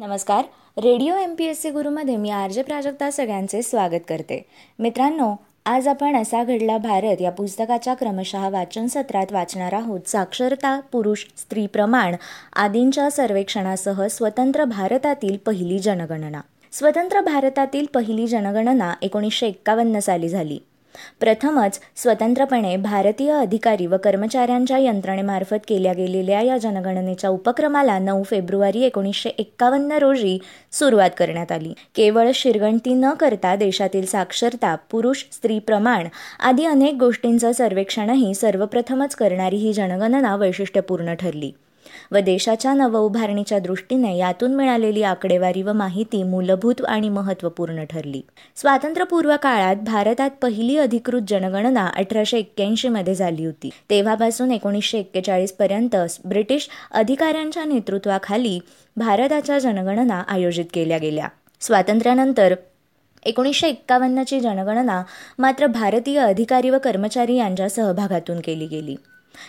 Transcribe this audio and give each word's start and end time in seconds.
नमस्कार. 0.00 0.44
Radio 0.78 1.16
M 1.16 1.34
P 1.38 1.44
S 1.44 1.62
C 1.62 1.70
गुरुमध्ये 1.70 2.16
मी 2.16 2.30
R 2.30 2.50
J 2.50 2.62
Prajakta 2.62 3.10
सगळ्यांचे 3.10 3.62
स्वागत 3.62 4.04
करते. 4.08 4.44
मित्रांनो 4.78 5.34
आज 5.66 5.88
आपण 5.88 6.16
असा 6.16 6.44
घडला 6.44 6.78
भारत 6.78 7.16
या 7.20 7.30
पुस्तकाच्या 7.30 7.94
क्रमशः 7.94 8.48
वाचन 8.48 8.86
सत्रात 8.86 9.32
वाचणार 9.32 9.72
आहोत. 9.72 10.00
साक्षरता 10.06 10.80
पुरुष 10.80 11.24
स्त्री 11.36 11.66
प्रमाण 11.66 12.16
आदींच्या 12.56 13.10
सर्वेक्षणासह 13.10 14.06
स्वतंत्र 14.06 14.64
भारतातील 14.64 15.36
पहिली 15.36 15.78
जनगणना. 15.78 16.40
स्वतंत्र 16.72 17.20
भारतातील 17.20 17.86
पहिली 17.94 18.26
जनगणना 18.26 18.94
एकोणीसशे 19.02 19.46
एक्कावन्न 19.46 19.98
साली 19.98 20.28
झाली. 20.28 20.58
प्रथमच 21.20 21.80
स्वतंत्रपणे 21.96 22.76
भारतीय 22.76 23.32
अधिकारी 23.32 23.86
व 23.86 23.96
कर्मचाऱ्यांच्या 23.96 24.78
यंत्रणेमार्फत 24.78 25.56
केल्या 25.68 25.92
गेलेल्या 25.92 26.40
या 26.40 26.58
जनगणनेच्या 26.58 27.30
उपक्रमाला 27.30 27.98
नऊ 27.98 28.22
फेब्रुवारी 28.22 28.82
एकोणीसशे 28.82 29.28
एक्कावन्न 29.28 29.92
रोजी 29.92 30.38
सुरुवात 30.72 31.10
करण्यात 31.16 31.52
आली. 31.52 31.72
केवळ 31.94 32.30
शिरगणती 32.34 32.94
न 32.94 33.10
करता 33.10 33.56
देशातील 33.56 34.06
साक्षरता 34.06 34.76
पुरुष 34.90 35.24
स्त्री 35.32 35.58
प्रमाण 35.58 36.06
आदी 36.40 36.64
अनेक 36.64 36.94
गोष्टींचं 36.94 37.52
सर्वेक्षणही 37.52 38.34
सर्वप्रथमच 38.34 39.14
करणारी 39.14 39.56
ही 39.56 39.72
जनगणना 39.72 40.36
वैशिष्ट्यपूर्ण 40.36 41.14
ठरली. 41.14 41.52
व 42.12 42.18
देशाच्या 42.18 42.74
नवउभारणीच्या 42.74 43.58
दृष्टीने 43.58 44.16
यातून 44.16 44.54
मिळालेली 44.54 45.02
आकडेवारी 45.02 45.62
व 45.62 45.72
माहिती 45.72 46.22
मूलभूत 46.22 46.74
आणि 46.88 47.08
महत्त्वपूर्ण 47.08 47.84
ठरली. 47.84 48.22
स्वातंत्र्यपूर्व 48.56 49.34
काळात 49.42 49.76
भारतात 49.76 50.30
पहिली 50.42 50.76
अधिकृत 50.76 51.22
जनगणना 51.28 51.86
अठराशे 51.86 52.38
एक्क्याऐंशी 52.38 52.88
मध्ये 52.88 53.14
झाली 53.14 53.44
होती. 53.44 53.70
तेव्हापासून 53.90 54.52
एकोणीसशे 54.52 54.98
एक्केचाळीस 54.98 55.52
पर्यंत 55.52 55.96
ब्रिटिश 56.24 56.68
अधिकाऱ्यांच्या 56.90 57.64
नेतृत्वाखाली 57.64 58.58
भारताच्या 58.96 59.58
जनगणना 59.58 60.22
आयोजित 60.28 60.64
केल्या 60.74 60.98
गेल्या. 60.98 61.28
स्वातंत्र्यानंतर 61.60 62.54
एकोणीसशे 63.24 63.68
एक्कावन्नची 63.68 64.40
जनगणना 64.40 65.02
मात्र 65.38 65.66
भारतीय 65.66 66.18
अधिकारी 66.18 66.70
व 66.70 66.78
कर्मचारी 66.84 67.36
यांच्या 67.36 67.68
सहभागातून 67.68 68.40
केली 68.40 68.66
गेली. 68.66 68.96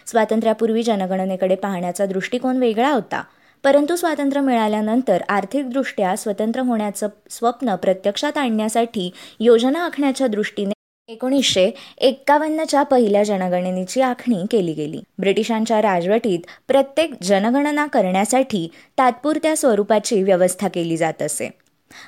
स्वातंत्र्यापूर्वी 0.06 0.84
जनगणनेकडे 0.84 1.56
पाहण्याचा 1.56 2.06
दृष्टिकोन 2.06 2.58
वेगळा 2.58 2.92
होता. 2.92 3.24
परंतु 3.64 3.96
स्वातंत्र्य 3.96 4.42
मिळाल्यानंतर 4.42 5.22
आर्थिकदृष्ट्या 5.30 6.16
स्वतंत्र 6.16 6.60
होण्याचं 6.60 7.08
स्वप्न 7.30 7.76
प्रत्यक्षात 7.76 8.38
आणण्यासाठी 8.38 9.12
योजना 9.40 9.86
आखण्याच्या 9.86 10.28
दृष्टीने 10.28 10.74
एकोणीसशे 11.08 11.72
एक्कावन्नच्या 11.98 12.84
पहिल्या 12.84 13.24
जनगणनेची 13.24 14.02
आखणी 14.02 14.46
केली 14.52 14.74
गेली. 14.74 15.02
ब्रिटिशांच्या 15.20 15.82
राजवटीत 15.82 16.40
प्रत्येक 16.68 17.14
जनगणना 17.24 17.86
करण्यासाठी 17.86 18.70
तात्पुरत्या 18.98 19.58
स्वरूपाची 19.58 20.24
व्यवस्था 20.24 20.68
केली 20.68 20.98
जात 20.98 21.22
असे. 21.22 21.50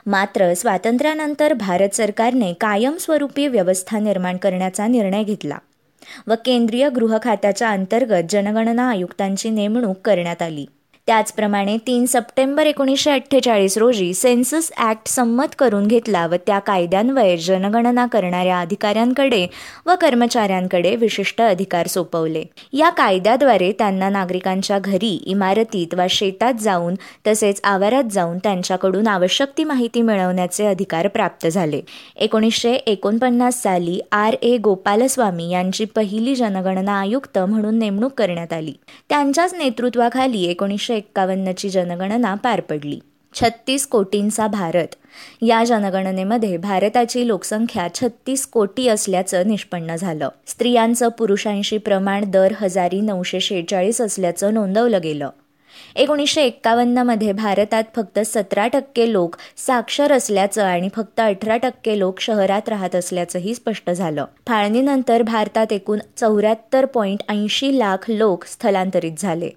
मात्र 0.06 0.54
स्वातंत्र्यानंतर 0.54 1.54
भारत 1.54 1.96
सरकारने 1.96 2.54
कायमस्वरूपी 2.54 3.48
व्यवस्था 3.48 4.00
निर्माण 4.00 4.38
करण्याचा 4.38 4.88
निर्णय 4.88 5.24
घेतला. 5.24 5.58
व 6.28 6.34
केंद्रीय 6.46 6.90
गृह 6.90 7.18
खात्याच्या 7.24 7.70
अंतर्गत 7.70 8.24
जनगणना 8.30 8.90
आयुक्तांची 8.90 9.50
नेमणूक 9.50 9.98
करण्यात 10.06 10.42
आली. 10.42 10.66
त्याचप्रमाणे 11.08 11.78
तीन 11.78 12.06
सप्टेंबर 12.06 12.66
एकोणीसशे 12.66 13.12
अठ्ठेचाळीस 13.12 13.78
रोजी 13.78 14.14
सेन्सस 14.14 14.72
ॲक्ट 14.78 15.08
संमत 15.08 15.56
करून 15.60 15.88
घेतला 15.88 16.28
व 16.28 16.36
त्या 16.48 16.60
कायद्यान्वये 16.60 17.38
जनगणना 17.38 18.06
करणाऱ्या 18.06 18.60
अधिकाऱ्यांकडे 18.60 19.48
व 19.86 19.92
कर्मचाऱ्यांकडे 20.02 20.96
विशिष्ट 20.96 21.42
अधिकार 21.42 21.88
सोपवले. 21.88 22.44
या 22.74 22.90
कायद्याद्वारे 22.90 23.72
त्यांना 23.72 24.10
नागरिकांच्या 24.10 24.80
घरी 24.80 25.14
इमारतीत 25.26 25.94
वा 25.94 26.06
शेतात 26.10 26.54
जाऊन 26.54 26.96
तसेच 27.28 27.62
आवारात 27.64 28.04
जाऊन 28.12 28.38
त्यांच्याकडून 28.38 29.08
आवश्यक 29.08 29.48
ती 29.58 29.64
माहिती 29.64 30.02
मिळवण्याचे 30.02 30.66
अधिकार 30.66 31.08
प्राप्त 31.08 31.48
झाले. 31.48 31.82
एकोणीसशे 32.16 32.74
एकोणपन्नास 32.74 33.62
साली 33.62 34.00
आर. 34.12 34.36
ए. 34.42 34.58
गोपालस्वामी 34.58 35.50
यांची 35.50 35.86
पहिली 35.86 36.36
जनगणना 36.36 37.00
आयुक्त 37.00 37.40
म्हणून 37.40 37.80
नेमणूक 37.80 38.14
करण्यात 38.14 38.54
आली. 38.54 38.74
त्यांच्याच 39.10 39.54
नेतृत्वाखाली 39.54 40.44
एकोणीसशे 40.44 40.91
एक्कावन्नची 40.92 41.70
जनगणना 41.70 42.36
पार 42.36 42.62
पडली. 42.62 43.00
छत्तीस 43.34 43.88
कोटींचा 43.88 44.48
भारत. 44.48 44.88
या 45.42 45.64
जनगणनेमध्ये 45.64 46.58
भारताची 46.58 47.28
लोकसंख्या 47.28 47.88
छत्तीस 47.96 48.48
कोटी 48.48 48.88
असल्याचं 48.88 49.48
निष्पन्न 49.48 49.96
झालं. 49.96 50.30
स्त्रियांचं 50.48 51.08
पुरुषांशी 51.08 51.78
प्रमाण 51.78 52.24
दर 52.28 52.54
हजारी 52.58 53.02
नऊशे 53.02 53.40
शेहेचाळीस 53.40 54.02
असल्याचं 54.02 54.54
नोंदवलं 54.54 55.00
गेलं. 55.04 55.30
एकोणीसशे 55.96 56.42
एक्कावन्नमध्ये 56.44 57.32
भारतात 57.32 57.84
फक्त 57.96 58.20
सतरा 58.20 58.68
टक्के 58.68 59.14
लोक 59.14 59.36
साक्षर 59.58 60.12
असल्याचं 60.12 60.64
आणि 60.64 60.90
फक्त 60.96 61.20
अठरा 61.20 61.58
टक्के 61.58 62.00
लोक 62.00 62.20
शहरात 62.20 62.70
राहत 62.70 62.96
असल्याचंही 62.96 63.56
स्पष्ट 63.56 63.90
झालं. 63.90 64.26
फाळणीनंतर 64.48 65.22
भारतात 65.22 65.74
एकूण 65.74 66.00
चौऱ्याहत्तर 66.18 66.86
पॉईंट 66.86 67.20
ऐंशी 67.30 67.80
लाख 67.80 67.98
लोक 68.08 68.46
स्थलांतरित 68.46 69.12
झाले. 69.18 69.50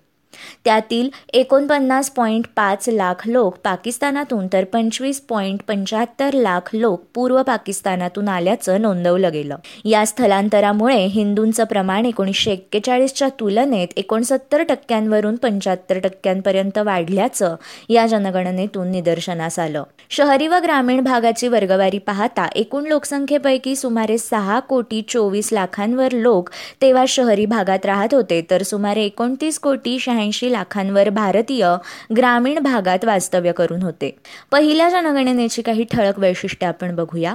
त्यातील 0.65 1.09
एकोणपन्नास 1.33 2.11
पॉईंट 2.11 2.45
पाच 2.57 2.89
लाख 2.89 3.15
लोक 3.27 3.57
पाकिस्तानातून 3.65 4.47
तर 4.53 4.65
पंचवीस 4.65 5.21
पॉईंट 5.21 5.61
पंच्याहत्तर 5.69 6.35
लाख 6.35 6.69
लोक 6.73 7.03
पूर्व 7.15 7.43
पाकिस्तानातून 7.43 8.29
आल्याचं 8.29 8.81
नोंदवलं 8.83 9.33
गेलं. 9.33 9.57
या 9.85 10.07
स्थलांतरामुळे 10.07 11.05
हिंदूंचं 11.07 11.65
प्रमाण 11.65 12.07
एकोणीसशे 12.07 12.53
एक्केचाळीसच्या 12.53 13.29
तुलनेत 13.41 13.89
एकोणसत्तर 13.97 14.63
टक्क्यांवरून 14.63 15.37
पंच्याहत्तर 15.37 15.99
टक्क्यांपर्यंत 15.99 16.79
वाढल्याचं 16.79 17.57
या 17.89 18.07
जनगणनेतून 18.07 18.91
निदर्शनास 18.91 19.59
आलं. 19.59 19.83
शहरी 20.11 20.49
व 20.49 20.55
ग्रामीण 20.63 21.01
भागाची 21.01 21.49
वर्गवारी 21.49 21.99
पाहता 21.99 22.47
एकूण 22.55 22.87
लोकसंख्येपैकी 22.87 23.77
सुमारे 23.77 24.19
सहा 24.19 24.61
कोटी 24.61 25.03
चोवीस 25.09 25.53
लाखांवर 25.53 26.13
लोक 26.13 26.51
तेव्हा 26.83 27.05
शहरी 27.09 27.47
भागात 27.47 27.87
राहत 27.87 28.15
होते 28.15 28.41
तर 28.51 28.63
सुमारे 28.63 29.05
एकोणतीस 29.05 29.59
कोटी 29.59 29.99
शहाऐंशी 29.99 30.24
लाखांवर 30.33 31.11
भारतीय 31.11 31.69
ग्रामीण 32.17 32.59
भागात 32.59 33.05
वास्तव्य 33.05 33.53
करून 33.53 33.83
होते. 33.83 34.17
पहिल्या 34.51 34.89
जनगणनेची 34.89 35.63
काही 35.63 35.85
ठळक 35.85 36.19
वैशिष्ट्ये 36.19 36.69
आपण 36.69 36.97
बघूया. 36.97 37.35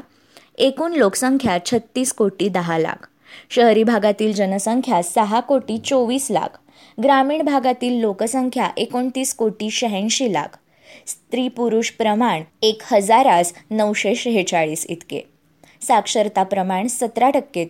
एकूण 0.58 0.94
लोकसंख्या 0.94 1.58
छत्तीस 1.66 2.14
कोटी 2.14 2.50
दहा 2.50 2.78
लाख. 2.78 3.08
शहरी 3.50 3.84
भागातील 3.84 4.34
जनसंख्या 4.34 5.04
सहा 5.04 5.40
कोटी 5.40 5.78
चोवीस 5.78 6.28
लाख. 6.32 6.58
ग्रामीण 7.04 7.42
भागातील 7.42 8.00
लोकसंख्या 8.00 8.70
एकोणतीस 8.78 9.34
कोटी 9.34 9.70
शहाऐंशी 9.70 10.34
लाख. 10.34 10.58
स्त्री 11.08 11.48
पुरुष 11.48 11.90
प्रमाण 11.90 12.42
एक 12.62 12.82
हजारास 12.86 13.54
नऊशे 13.72 14.16
शेहेचाळीस 14.16 14.86
इतके. 14.90 15.22
साक्षरता 15.82 16.44
प्रमाण 16.44 16.88
सतरा 16.88 17.30
टक्के 17.30 17.66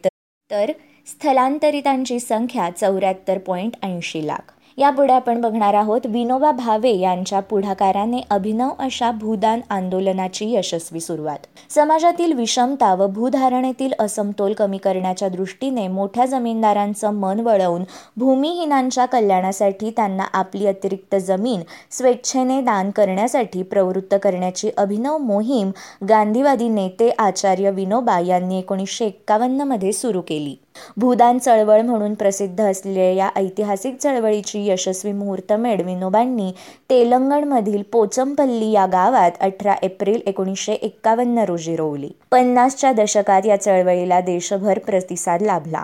तर 0.52 0.72
स्थलांतरितांची 1.08 2.20
संख्या 2.20 2.70
चौऱ्याहत्तर 2.70 3.38
पॉईंट 3.38 3.72
ऐंशी 3.84 4.28
लाख. 4.28 4.54
यापुढे 4.80 5.14
आपण 5.14 5.42
बघणार 5.42 5.74
आहोत 5.74 6.02
विनोबा 6.06 6.52
भावे 6.52 6.92
यांच्या 6.92 7.40
पुढाकाराने 7.40 8.22
अभिनव 8.30 8.70
अशा 8.80 9.10
भूदान 9.12 9.62
आंदोलनाची 9.70 10.46
यशस्वी 10.54 11.00
सुरुवात. 11.00 11.38
समाजातील 11.70 12.34
विषमता 12.34 12.94
व 12.96 13.08
भूधारणेतील 13.08 13.94
असमतोल 14.00 14.54
कमी 14.54 14.78
करण्याच्या 14.78 15.30
दृष्टीने 15.30 15.88
मोठ्या 15.88 16.26
जमीनदारांचं 16.26 17.14
मन 17.14 17.40
वळवून 17.40 17.84
भूमिहीनांच्या 18.18 19.06
कल्याणासाठी 19.06 19.90
त्यांना 19.90 20.28
आपली 20.34 20.68
अतिरिक्त 20.68 21.16
जमीन 21.16 21.62
स्वेच्छेने 21.92 22.62
दान 22.62 22.92
करण्यासाठी 22.92 23.64
प्रवृत्त 23.64 24.16
करण्याची 24.24 24.70
अभिनव 24.78 25.18
मोहीम 25.18 25.72
गांधीवादी 26.10 26.70
नेते 26.70 27.10
आचार्य 27.20 27.72
विनोबा 27.72 28.20
यांनी 28.20 28.60
एकोणीसशे 28.60 29.06
एक्कावन्नमध्ये 29.06 29.94
सुरू 29.94 30.22
केली. 30.22 30.56
भूदान 30.98 31.38
चळवळ 31.38 31.82
म्हणून 31.82 32.14
प्रसिद्ध 32.14 32.62
असलेल्या 32.62 33.12
या 33.12 33.30
ऐतिहासिक 33.36 33.98
चळवळीची 33.98 34.68
यशस्वी 34.68 35.12
मुहूर्तमेढ 35.12 35.82
विनोबांनी 35.82 36.52
तेलंगणमधील 36.90 37.82
पोचमपल्ली 37.92 38.72
या 38.72 38.86
गावात 38.86 39.32
अठरा 39.40 39.74
एप्रिल 39.84 40.22
एकोणीसशे 40.26 40.74
एक्कावन्न 40.74 41.38
रोजी 41.38 41.76
रोवली. 41.76 42.10
पन्नासच्या 42.32 42.92
दशकात 42.92 43.46
या 43.46 43.62
चळवळीला 43.62 44.20
देशभर 44.20 44.80
प्रतिसाद 44.80 45.42
लाभला. 45.42 45.84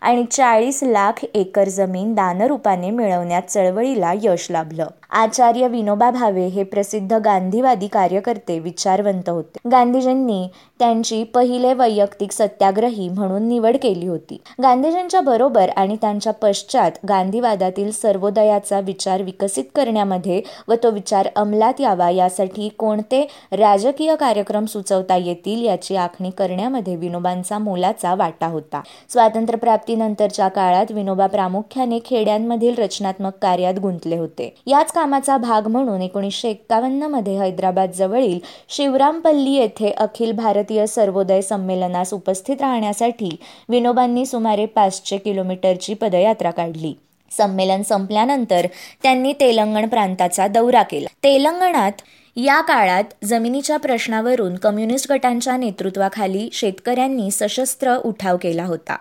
आणि 0.00 0.24
चाळीस 0.30 0.82
लाख 0.82 1.24
एकर 1.34 1.68
जमीन 1.68 2.14
दानरूपाने 2.14 2.90
मिळवण्यात 2.90 3.42
चळवळीला 3.42 4.12
यश 4.22 4.46
लाभलं. 4.50 4.86
आचार्य 5.10 5.68
विनोबा 5.68 6.10
भावे 6.10 6.46
हे 6.46 6.62
प्रसिद्ध 6.62 7.12
गांधीवादी 7.14 7.86
कार्यकर्ते 7.86 8.58
विचारवंत 8.58 9.28
होते. 9.28 9.58
गांधीजींनी 9.70 10.48
त्यांची 10.78 11.22
पहिले 11.24 11.72
वैयक्तिक 11.74 12.32
सत्याग्रही 12.32 13.08
म्हणून 13.08 13.48
निवड 13.48 13.76
केली 13.82 14.06
होती. 14.06 14.40
गांधीजींच्या 14.62 15.20
बरोबर 15.20 15.70
आणि 15.76 15.96
त्यांच्या 16.00 16.32
पश्चात 16.32 16.90
गांधीवादातील 17.08 17.90
सर्वोदयाचा 17.90 18.80
विचार 18.80 19.22
विकसित 19.22 19.64
करण्यामध्ये 19.74 20.42
व 20.68 20.74
तो 20.82 20.90
विचार 20.90 21.28
अंमलात 21.36 21.80
यावा 21.80 22.10
यासाठी 22.10 22.68
कोणते 22.68 23.26
राजकीय 23.52 24.14
कार्यक्रम 24.16 24.64
सुचवता 24.64 25.16
येतील 25.16 25.64
याची 25.64 25.96
आखणी 25.96 26.30
करण्यामध्ये 26.30 26.96
विनोबांचा 26.96 27.58
मोलाचा 27.58 28.14
वाटा 28.14 28.46
होता. 28.46 28.80
स्वातंत्र्य 29.08 29.58
प्राप्त 29.58 29.87
प्राप्तीनंतरच्या 29.88 30.48
काळात 30.48 30.90
विनोबा 30.90 31.26
प्रामुख्याने 31.26 31.98
खेड्यांमधील 32.04 32.74
रचनात्मक 32.78 33.32
कार्यात 33.42 33.74
गुंतले 33.74 34.16
होते. 34.16 34.54
याच 34.66 34.92
कामाचा 34.92 35.36
भाग 35.36 35.66
म्हणून 35.66 36.02
एकोणीसशे 36.02 36.48
एक्कावन्नमध्ये 36.48 37.38
हैदराबाद 37.38 37.92
जवळील 37.92 38.38
शिवरामपल्ली 38.68 39.54
येथे 39.54 39.90
अखिल 39.90 40.32
भारतीय 40.32 40.86
सर्वोदय 40.86 41.40
संमेलनास 41.40 42.14
उपस्थित 42.14 42.56
राहण्यासाठी 42.60 43.30
विनोबांनी 43.68 44.26
सुमारे 44.26 44.66
पाचशे 44.66 45.16
किलोमीटरची 45.16 45.94
पदयात्रा 45.94 46.50
काढली. 46.50 46.94
संमेलन 47.30 47.82
संपल्यानंतर 47.82 48.66
त्यांनी 49.02 49.32
तेलंगण 49.32 49.88
प्रांताचा 49.88 50.46
दौरा 50.48 50.82
केला. 50.82 51.08
तेलंगणात 51.24 51.92
या 52.36 52.60
काळात 52.60 53.04
जमिनीच्या 53.24 53.76
प्रश्नावरून 53.76 54.54
कम्युनिस्ट 54.54 55.12
गटांच्या 55.12 55.56
नेतृत्वाखाली 55.56 56.48
शेतकऱ्यांनी 56.52 57.30
सशस्त्र 57.30 57.96
उठाव 57.96 58.36
केला 58.36 58.64
होता. 58.64 58.96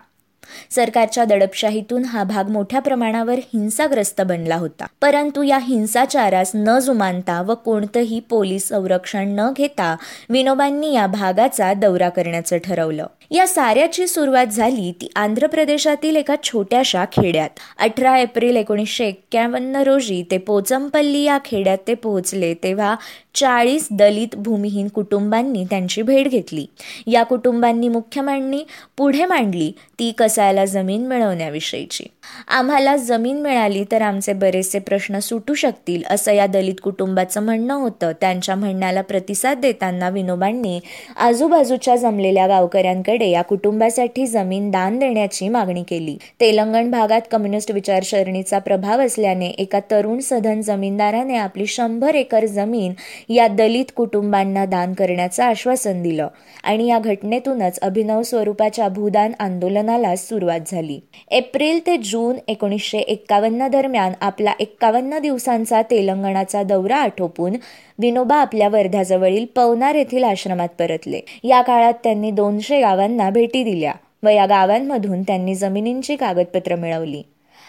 सरकारच्या 0.72 1.26
दडपशाहीतून 1.26 2.06
हा 2.06 2.24
भाग 2.24 2.50
मोठ्या 2.50 2.80
प्रमाणावर 2.80 3.34
हिंसाग्रस्त 3.34 4.22
बनला 4.22 4.56
होता. 4.56 4.86
परंतु 5.02 5.42
या 5.42 5.58
हिंसाचारास 5.58 6.52
न 6.56 6.80
जुमानता 6.80 7.42
व 7.42 7.54
कोणतंही 7.56 8.20
पोलीस 8.20 8.68
संरक्षण 8.68 9.28
न 9.28 9.52
घेता 9.58 9.96
विनोबांनी 10.30 10.94
या 10.94 11.08
भागाचा 11.08 11.74
दौरा 11.74 12.10
करण्याचं 12.10 12.58
ठरवलं. 12.58 13.06
या 13.32 13.48
साऱ्याची 13.48 14.08
सुरुवात 14.08 14.48
झाली 14.48 14.92
ती 14.92 15.12
आंध्र 15.16 15.48
प्रदेशातील 15.48 16.16
एका 16.16 16.36
छोट्याशा 16.44 17.06
खेड्यात. 17.06 17.50
अठरा 17.80 18.18
एप्रिल 18.18 18.56
एकोणीसशे 18.56 19.06
एक्क्यावन्न 19.06 19.76
रोजी 19.76 20.24
ते 20.32 20.38
पोचमपल्ली 20.38 21.24
या 21.24 21.38
खेड्यात 21.46 21.78
ते 21.88 21.94
पोहोचले 21.94 22.54
तेव्हा 22.54 22.96
चाळीस 23.38 23.88
दलित 23.92 24.36
भूमिहीन 24.36 24.88
कुटुंबांनी 24.88 25.66
त्यांची 25.66 26.02
भेट 26.02 26.28
घेतली. 26.28 26.66
या 27.08 27.24
कुटुंबांनी 27.24 27.88
मुख्य 27.88 28.22
मांडणी 28.22 28.64
पुढे 28.98 29.26
मांडली 29.26 29.72
ती 30.00 30.12
कसायला 30.12 30.66
जमीन 30.66 31.08
मिळवण्याविषयीची. 31.08 32.04
आम्हाला 32.48 32.96
जमीन 32.96 33.42
मिळाली 33.42 33.84
तर 33.92 34.02
आमचे 34.02 34.34
बरेचसे 34.34 34.80
प्रश्न 34.80 35.20
सुटू 35.20 35.54
शकतील 35.54 36.04
असं 36.10 36.32
या 36.32 36.48
दलित 36.48 36.76
कुटुंबाचं 36.84 37.44
म्हणणं 37.44 37.74
होतं. 37.74 38.12
त्यांच्या 38.22 38.56
म्हणण्याला 38.56 39.02
प्रतिसाद 39.02 39.60
देताना 39.60 40.10
विनोबांनी 40.10 40.80
आजूबाजूच्या 41.18 41.96
जमलेल्या 41.96 42.48
गावकऱ्यांकडे 42.48 43.30
या 43.30 43.42
कुटुंबासाठी 43.42 44.28
जमीन 44.28 44.70
दान 44.72 45.00
देण्याची 45.00 45.50
मागणी 45.50 45.84
केली. 45.84 46.18
तेलंगण 46.40 46.92
भागात 46.92 47.22
कम्युनिस्ट 47.32 47.72
विचारसरणीचा 47.72 48.60
प्रभाव 48.60 49.02
असल्याने 49.02 49.48
एका 49.48 49.80
तरुण 49.92 50.20
सधन 50.20 50.62
जमीनदाराने 50.62 51.36
आपली 51.36 51.66
शंभर 51.66 52.16
एकर 52.16 52.46
जमीन 52.46 52.94
या 53.30 53.48
दलित 53.48 53.86
कुटुंबांना 53.96 54.66
दान 54.66 54.94
करण्याचं 54.94 55.44
आश्वासन 55.44 56.02
दिलं 56.04 56.28
आणि 56.64 56.88
या 56.88 57.00
घटनेतूनच 57.00 57.80
अभिनव 57.80 58.22
स्वरूपाच्या 58.22 58.88
भूदान 58.88 59.32
आंदोलनाला 59.40 60.16
सुरुवात 60.16 60.60
झाली. 60.68 61.00
एप्रिल 61.32 61.80
ते 61.86 61.98
जून 61.98 62.17
जून 62.18 62.36
एकोणीसशे 62.48 62.98
एक्कावन्न 62.98 63.68
दरम्यान 63.68 64.14
आपला 64.22 64.54
एक्कावन्न 64.60 65.20
दिवसांचा 65.20 65.82
तेलंगणाचा 65.82 66.64
दौरा 66.64 66.96
आटोपून 66.96 67.56
विनोबा 68.00 68.36
आपल्या 68.36 68.70
वर्ध्याजवळील 68.70 69.46
पवनार 69.56 69.96
येथील 69.96 70.24
आश्रमात 70.24 70.70
परतले. 70.80 71.20
या 71.44 71.62
काळात 71.62 71.94
त्यांनी 72.04 72.32
दोनशे 72.32 72.80
गावांना 72.82 73.30
भेटी 73.30 73.64
दिल्या 73.64 73.92
व 74.24 74.30
या 74.30 74.46
गावांमधून 74.46 75.22
त्यांनी 75.22 75.56
जमिनींची 75.56 76.16
कागदपत्र 76.16 76.76
मिळवली. 76.76 77.24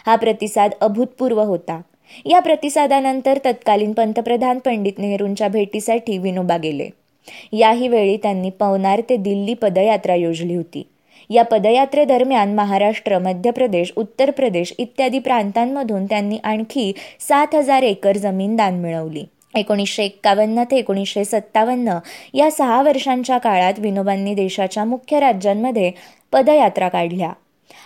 हा 0.07 0.17
प्रतिसाद 0.17 0.71
अभूतपूर्व 0.81 1.43
होता. 1.43 1.81
या 2.27 2.39
प्रतिसादानंतर 2.39 3.39
तत्कालीन 3.45 3.93
पंतप्रधान 3.93 4.59
पंडित 4.59 4.99
नेहरूंच्या 4.99 5.49
भेटीसाठी 5.49 6.19
विनोबा 6.19 6.57
गेले. 6.57 6.89
याही 7.53 7.89
वेळी 7.89 8.17
त्यांनी 8.17 8.51
पवनार 8.51 9.01
ते 9.11 9.17
दिल्ली 9.17 9.55
पदयात्रा 9.55 10.15
योजली 10.15 10.55
होती. 10.55 10.83
या 11.31 11.43
पदयात्रेदरम्यान 11.45 12.55
महाराष्ट्र 12.55 13.19
मध्य 13.19 13.51
प्रदेश 13.51 13.93
उत्तर 13.97 14.31
प्रदेश 14.31 14.75
इत्यादी 14.79 15.19
प्रांतांमधून 15.19 16.07
त्यांनी 16.07 16.39
आणखी 16.45 16.93
सात 17.21 17.55
हजार 17.55 17.83
एकर 17.83 18.17
जमीन 18.17 18.57
दान 18.57 18.75
मिळवली. 18.75 19.25
एकोणीसशे 19.55 20.05
एक्कावन्न 20.05 20.63
ते 20.71 20.77
एकोणीसशे 20.77 21.25
सत्तावन्न 21.25 21.99
या 22.35 22.51
सहा 22.51 22.83
वर्षांच्या 22.83 23.39
काळात 23.39 23.75
विनोबांनी 23.79 24.35
देशाच्या 24.35 24.85
मुख्य 24.85 25.21
राज्यांमध्ये 25.21 25.91
पदयात्रा 26.33 26.89
काढल्या. 26.89 27.33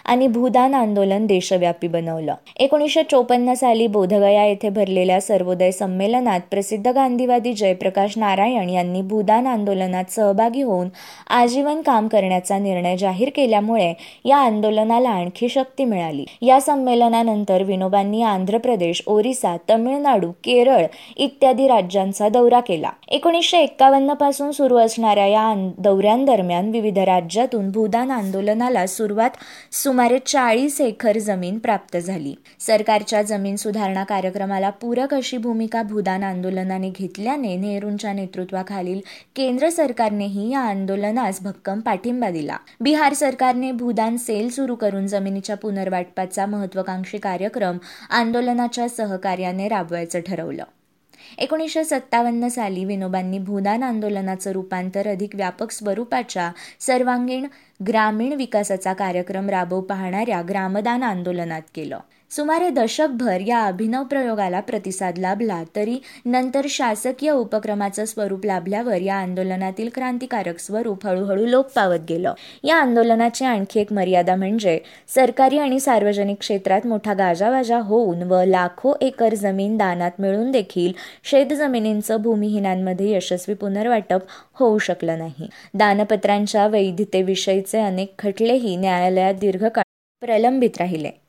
आणि 0.05 0.27
भूदान 0.27 0.75
आंदोलन 0.75 1.27
देशव्यापी 1.27 1.89
बनवलं. 1.89 2.35
एकोणीसशे 2.57 3.03
चोपन्न 3.03 3.55
साली 3.55 3.87
बोधगया 3.87 4.45
येथे 4.45 4.69
भरलेल्या 4.69 5.21
सर्वोदय 5.21 5.71
संमेलनात 5.71 6.41
प्रसिद्ध 6.51 6.89
गांधीवादी 6.89 7.53
जयप्रकाश 7.53 8.19
नारायण 8.19 8.69
यांनी 8.69 9.03
भूदान 9.03 9.47
आंदोलनात 9.47 10.05
सहभागी 10.11 10.63
होऊन 10.63 10.89
आजीवन 11.31 11.81
काम 11.81 12.09
करण्याचा 12.09 12.59
निर्णय 12.59 12.97
जाहीर 12.97 13.31
केल्यामुळे 13.37 13.95
या 14.25 14.37
आंदोलनाला 14.37 15.09
आणखी 15.09 15.49
शक्ती 15.49 15.85
मिळाली. 15.85 16.25
या 16.43 16.61
संमेलनानंतर 16.61 17.63
विनोबांनी 17.63 18.23
आंध्र 18.23 18.59
प्रदेश 18.59 19.03
ओरिसा 19.07 19.57
तमिळनाडू 19.71 20.31
केरळ 20.31 20.87
इत्यादी 21.17 21.69
राज्यांचा 21.69 22.29
दौरा 22.29 22.61
केला. 22.61 22.91
एकोणीसशे 23.09 23.59
एक्कावन्नपासून 23.59 24.51
सुरू 24.51 24.77
असणाऱ्या 24.77 25.27
या 25.27 25.73
दौऱ्यांदरम्यान 25.79 26.71
विविध 26.71 26.99
राज्यातून 26.99 27.71
भूदान 27.71 28.11
आंदोलनाला 28.11 28.87
सुरुवात 28.87 29.31
सुमारे 29.93 30.19
चाळीस 30.19 30.81
एकर 30.81 31.19
जमीन 31.19 31.59
प्राप्त 31.59 31.97
झाली. 31.97 32.35
सरकारच्या 32.61 33.23
जमीन 33.23 33.57
सुधारणा 33.57 34.05
कार्यक्रमाला 34.05 34.71
पूरक 34.71 35.15
अशी 35.15 35.37
भूमिका 35.37 35.83
भूदान 35.83 36.23
आंदोलनाने 36.23 36.91
घेतल्याने 36.91 37.57
नेहरूंच्या 37.57 38.13
नेतृत्वाखालील 38.13 39.01
केंद्र 39.37 39.71
सरकारनेही 39.71 40.53
या 40.53 40.61
आंदोलनास 40.61 41.43
भक्कम 41.43 41.81
पाठिंबा 41.81 42.31
दिला. 42.31 42.57
बिहार 42.81 43.13
सरकारने 43.13 43.73
भूदान 43.73 44.17
सेल 44.17 44.51
सुरू 44.51 44.75
करून 44.75 45.07
जमिनीच्या 45.07 45.57
पुनर्वाटपाचा 45.57 46.47
महत्वाकांक्षी 46.47 47.19
कार्यक्रम 47.19 47.79
आंदोलनाच्या 48.11 48.89
सहकार्याने 48.89 49.69
राबवायचं 49.69 50.21
ठरवलं. 50.21 50.65
एकोणीसशे 51.39 51.85
सत्तावन्न 51.85 52.49
साली 52.49 52.85
विनोबांनी 52.85 53.39
भूदान 53.39 53.83
आंदोलनाचं 53.83 54.53
रूपांतर 54.53 55.09
अधिक 55.09 55.35
व्यापक 55.35 55.71
स्वरूपाच्या 55.71 56.51
सर्वांगीण 56.81 57.47
ग्रामीण 57.87 58.33
विकासाचा 58.33 58.93
कार्यक्रम 58.93 59.51
राबवू 59.51 59.81
पाहणाऱ्या 59.81 60.43
ग्रामदान 60.49 61.03
आंदोलनात 61.03 61.63
केलं. 61.75 61.99
सुमारे 62.37 62.71
दशकभर 62.71 63.41
या 63.47 63.65
अभिनव 63.67 64.05
प्रयोगाला 64.05 64.61
प्रतिसाद 64.61 65.19
लाभला 65.19 65.63
तरी 65.77 65.99
नंतर 66.25 66.67
शासकीय 66.69 67.31
उपक्रमाचं 67.31 68.05
स्वरूप 68.05 68.47
लाभल्यावर 68.47 69.01
या 69.01 69.15
आंदोलनातील 69.15 69.89
क्रांतिकारक 69.95 70.59
स्वरूप 70.59 71.07
हळूहळू 71.07 71.47
लोप 71.47 71.73
पावत 71.73 71.99
गेलं. 72.09 72.35
या 72.65 72.77
आंदोलनाची 72.77 73.45
आणखी 73.45 73.81
एक 73.81 73.93
मर्यादा 73.93 74.37
म्हणजे 74.37 74.79
सरकारी 75.09 75.59
आणि 75.59 75.81
सार्वजनिक 75.81 76.39
क्षेत्रात 76.39 76.87
मोठा 76.87 77.15
गाजावाजा 77.15 77.79
होऊन 77.79 78.23
व 78.23 78.45
लाखो 78.45 78.95
एकर 79.01 79.35
जमीन 79.35 79.77
दानात 79.77 80.11
मिळून 80.19 80.51
देखील 80.51 80.93
शेतजमिनींचं 81.25 82.23
भूमिहीनांमध्ये 82.23 83.17
यशस्वी 83.17 83.55
पुनर्वाटप 83.55 84.21
होऊ 84.55 84.79
शकलं 84.79 85.19
नाही. 85.19 85.49
दानपत्रांच्या 85.75 86.67
वैधतेविषयीचे 86.67 87.81
अनेक 87.81 88.15
खटलेही 88.19 88.77
न्यायालयात 88.77 89.35
दीर्घकाळ 89.35 89.83
प्रलंबित 90.21 90.71
राहिले. 90.79 91.22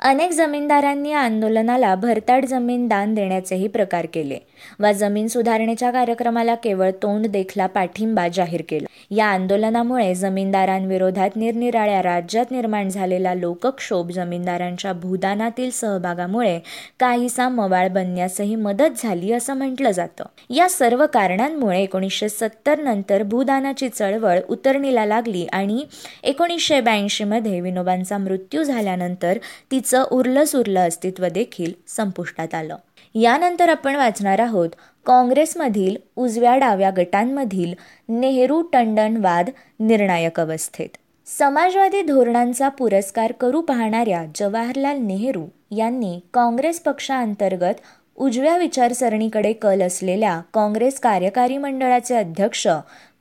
अनेक 0.00 0.30
जमीनदारांनी 0.30 1.12
आंदोलनाला 1.12 1.94
भरताड 1.94 2.44
जमीन 2.44 2.86
दान 2.88 3.14
देण्याचेही 3.14 3.68
प्रकार 3.68 4.06
केले. 4.06 4.38
वा 4.80 4.92
जमीन 4.92 5.26
सुधारणेच्या 5.26 5.90
कार्यक्रमाला 5.90 6.54
केवळ 6.54 6.90
तोंड 6.90 7.26
देखला 7.26 7.66
पाठिंबा 7.66 8.28
जाहीर 8.28 8.62
केला. 8.68 8.86
या 9.10 9.26
आंदोलनामुळे 9.26 10.14
जमीनदारांविरोधात 10.14 11.30
निरनिराळ्या 11.36 12.02
राज्यात 12.02 12.50
निर्माण 12.50 12.88
झालेला 12.88 13.34
लोकक्षोभ 13.34 14.10
जमीनदारांच्या 14.10 14.92
भूदानातील 14.92 15.70
सहभागामुळे 15.70 16.58
काहीसा 17.00 17.48
मवाळ 17.48 17.88
बनण्यासही 17.88 18.54
मदत 18.54 19.02
झाली 19.02 19.32
असं 19.32 19.54
म्हटलं 19.54 19.90
जातं. 19.90 20.24
या 20.50 20.68
सर्व 20.68 21.06
कारणांमुळे 21.06 21.82
एकोणीसशे 21.82 22.28
सत्तर 22.28 22.80
नंतर 22.80 23.22
भूदानाची 23.22 23.88
चळवळ 23.88 24.38
उतरणीला 24.48 25.06
लागली 25.06 25.46
आणि 25.46 25.84
एकोणीसशे 26.22 26.80
ब्याऐंशी 26.80 27.24
मध्ये 27.24 27.60
विनोबांचा 27.60 28.18
मृत्यू 28.18 28.62
झाल्यानंतर 28.62 29.38
ती 29.70 29.80
तिचं 29.88 30.04
उरलं 30.12 30.44
सुरलं 30.44 30.80
अस्तित्व 30.80 31.26
देखील 31.28 31.72
संपुष्टात 31.88 32.54
आलं. 32.54 32.76
यानंतर 33.14 33.68
आपण 33.68 33.94
वाचणार 33.96 34.38
आहोत 34.38 34.70
काँग्रेसमधील 35.06 35.96
उजव्या 36.16 36.56
डाव्या 36.56 36.90
गटांमधील 36.96 37.72
नेहरू 38.08 38.60
टंडन 38.72 39.16
वाद 39.16 39.50
निर्णायक 39.80 40.40
अवस्थेत. 40.40 40.88
समाजवादी 41.26 42.02
धोरणांचा 42.02 42.68
पुरस्कार 42.68 43.32
करू 43.32 43.60
पाहणाऱ्या 43.60 44.24
जवाहरलाल 44.36 44.98
नेहरू 44.98 45.46
यांनी 45.70 46.18
काँग्रेस 46.34 46.80
पक्षांतर्गत 46.80 47.80
उजव्या 48.16 48.56
विचारसरणीकडे 48.58 49.52
कल 49.52 49.82
असलेल्या 49.82 50.40
काँग्रेस 50.54 51.00
कार्यकारी 51.00 51.56
मंडळाचे 51.56 52.16
अध्यक्ष 52.16 52.66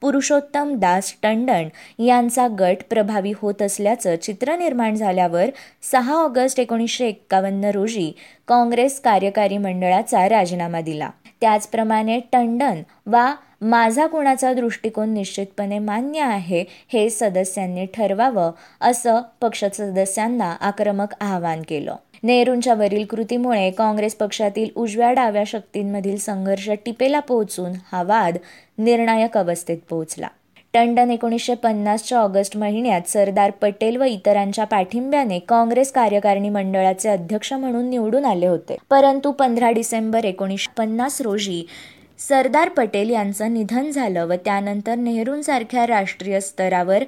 पुरुषोत्तम 0.02 0.76
दास 0.76 1.14
टंडन 1.24 1.68
यांचा 2.04 2.48
गट 2.60 2.84
प्रभावी 2.90 3.34
होत 3.36 3.62
असल्याचं 3.62 4.16
चित्र 4.16 4.56
निर्माण 4.56 4.96
झाल्यावर 4.96 5.46
सहा 5.92 6.14
ऑगस्ट 6.14 6.60
एकोणीसशे 6.60 7.08
एक्कावन्न 7.08 7.66
रोजी 7.66 8.12
काँग्रेस 8.48 9.00
कार्यकारी 9.02 9.58
मंडळाचा 9.58 10.30
राजीनामा 10.30 10.82
दिला. 10.82 11.10
त्याचप्रमाणे 11.42 12.20
टंडन 12.32 12.82
वा 13.06 13.36
माझा 13.62 14.08
कुणाचा 14.08 14.54
दृष्टिकोन 14.54 15.14
निश्चितपणे 15.14 15.80
मान्य 15.80 16.20
आहे 16.20 16.64
हे 16.94 17.10
सदस्यांनी 17.10 17.86
ठरवावं 17.86 18.52
असं 18.82 19.22
पक्ष 19.42 19.64
सदस्यांना 19.74 20.56
आक्रमक 20.62 21.14
आवाहन 21.22 21.62
केलं. 21.68 21.96
नेहरूंच्या 22.24 22.74
वरील 22.74 23.06
कृतीमुळे 23.06 23.70
काँग्रेस 23.72 24.16
पक्षातील 24.16 24.70
उजव्या 24.76 25.12
डाव्या 25.12 25.44
शक्तींमधील 25.48 26.18
संघर्ष 26.18 26.70
टिपेला 26.86 27.20
पोहोचून 27.20 27.74
हा 27.92 28.04
वाद 28.04 28.38
निर्णायक 28.78 29.38
अवस्थेत 29.38 29.78
पोहोचला. 29.90 30.28
टंडन 30.74 31.12
एकोणीसशे 31.12 31.54
पन्नासच्या 31.54 32.18
ऑगस्ट 32.18 32.58
महिन्यात 32.58 33.10
सरदार 33.10 33.52
पटेल 33.52 33.98
व 33.98 34.04
इतरांच्या 34.04 34.66
पाठिंब्याने 34.66 35.40
काँग्रेस 35.40 35.92
कार्यकारिणी 35.92 36.50
मंडळाचे 36.50 37.10
अध्यक्ष 37.10 37.54
म्हणून 37.54 37.90
निवडून 37.90 38.26
आले 38.26 38.48
होते. 38.48 38.78
परंतु 38.90 39.32
पंधरा 39.32 39.72
डिसेंबर 39.72 40.26
एकोणीसशे 40.26 40.74
पन्नास 40.78 41.22
रोजी 41.22 41.66
सरदार 42.20 42.70
पटेल 42.70 43.10
यांचं 43.10 43.54
निधन 43.54 43.90
झालं 43.92 44.26
व 44.26 44.34
त्यानंतर 44.46 44.96
नेहरूंसारख्या 44.96 45.86
राष्ट्रीय 45.88 46.40
स्तरावर 46.40 47.04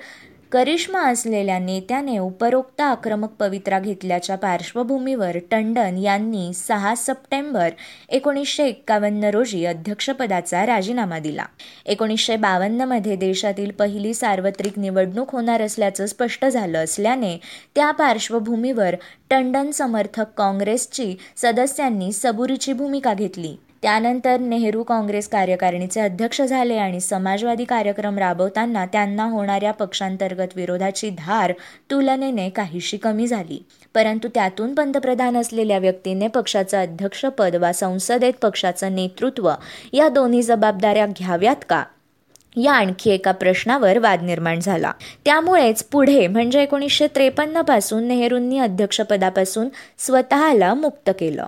करिश्मा 0.52 1.02
असलेल्या 1.02 1.58
नेत्याने 1.60 2.18
उपरोक्त 2.18 2.82
आक्रमक 2.82 3.32
पवित्रा 3.40 3.80
घेतल्याच्या 3.80 4.36
पार्श्वभूमीवर 4.36 5.38
टंडन 5.52 5.98
यांनी 5.98 6.54
सहा 6.54 6.94
सप्टेंबर 6.96 7.70
एकोणीसशे 8.10 8.66
एक्कावन्न 8.68 9.24
रोजी 9.24 9.64
अध्यक्षपदाचा 9.66 10.66
राजीनामा 10.66 11.20
दिला. 11.20 11.46
एकोणीसशे 11.86 12.36
बावन्नमध्ये 12.36 13.16
देशातील 13.16 13.72
पहिली 13.72 14.14
सार्वत्रिक 14.14 14.80
निवडणूक 14.80 15.32
होणार 15.32 15.62
असल्याचं 15.62 16.06
स्पष्ट 16.06 16.46
झालं 16.46 16.84
असल्याने 16.84 17.38
त्या 17.76 17.92
पार्श्वभूमीवर 17.92 18.96
टंडन 19.30 19.72
समर्थक 19.72 20.34
काँग्रेसची 20.38 21.16
सदस्यांनी 21.38 22.12
सबुरीची 22.12 22.74
भूमिका 22.74 23.14
घेतली. 23.14 23.56
त्यानंतर 23.82 24.40
नेहरू 24.40 24.84
काँग्रेस 24.84 25.28
कार्यकारिणीचे 25.28 26.00
अध्यक्ष 26.02 26.42
झाले 26.42 26.78
आणि 26.78 27.00
समाजवादी 27.00 27.64
कार्यक्रम 27.64 28.18
राबवताना 28.18 28.86
त्यांना 28.86 29.24
होणाऱ्या 29.24 29.72
पक्षांतर्गत 29.72 30.48
विरोधाची 30.56 31.10
धार 31.10 31.54
तुलनेने 31.92 32.50
काहीशी 32.50 32.98
कमी 32.98 33.28
झाली. 33.28 33.66
परंतु 33.96 34.28
त्यातून 34.28 34.76
पंतप्रधान 34.76 35.38
असलेल्या 35.38 35.78
व्यक्तीने 35.78 36.28
पक्षाचं 36.28 36.82
अध्यक्षपद 36.82 37.56
वा 37.56 37.74
संसदेत 37.74 38.34
पक्षाचं 38.42 38.96
नेतृत्व 38.96 39.52
या 39.94 40.10
दोन्ही 40.10 40.42
जबाबदाऱ्या 40.42 41.06
घ्याव्यात 41.06 41.64
का? 41.70 41.84
या 42.58 42.74
आणखी 42.74 43.12
एका 43.12 43.32
प्रश्नावर 43.32 43.98
वाद 43.98 44.22
निर्माण 44.22 44.60
झाला. 44.60 44.92
त्यामुळेच 45.26 45.84
पुढे 45.84 46.28
म्हणजे 46.28 46.64
एकोणीसशे 46.64 47.08
त्रेपन्नपासून 47.08 48.04
नेहरूंनी 48.04 48.60
अध्यक्षपदापासून 48.60 49.70
स्वतःला 49.98 50.74
मुक्त 50.74 51.10
केलं. 51.20 51.46